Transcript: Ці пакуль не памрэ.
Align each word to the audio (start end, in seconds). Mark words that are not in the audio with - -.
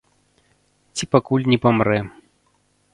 Ці 0.97 1.03
пакуль 1.17 1.47
не 1.55 1.63
памрэ. 1.67 1.99